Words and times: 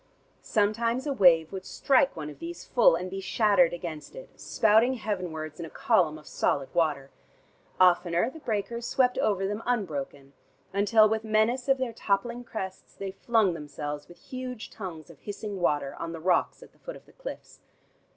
Sometimes 0.41 1.05
a 1.05 1.13
wave 1.13 1.51
would 1.51 1.63
strike 1.63 2.15
one 2.15 2.31
of 2.31 2.39
these 2.39 2.65
full, 2.65 2.95
and 2.95 3.07
be 3.07 3.21
shattered 3.21 3.71
against 3.71 4.15
it, 4.15 4.31
spouting 4.41 4.95
heavenwards 4.95 5.59
in 5.59 5.65
a 5.67 5.69
column 5.69 6.17
of 6.17 6.25
solid 6.25 6.73
water; 6.73 7.11
oftener 7.79 8.27
the 8.31 8.39
breakers 8.39 8.87
swept 8.87 9.19
over 9.19 9.45
them 9.45 9.61
unbroken, 9.63 10.33
until 10.73 11.07
with 11.07 11.23
menace 11.23 11.67
of 11.67 11.77
their 11.77 11.93
toppling 11.93 12.43
crests 12.43 12.95
they 12.95 13.11
flung 13.11 13.53
themselves 13.53 14.07
with 14.07 14.17
huge 14.17 14.71
tongues 14.71 15.11
of 15.11 15.19
hissing 15.19 15.59
water 15.61 15.95
on 15.99 16.13
the 16.13 16.19
rocks 16.19 16.63
at 16.63 16.71
the 16.71 16.79
foot 16.79 16.95
of 16.95 17.05
the 17.05 17.13
cliffs. 17.13 17.59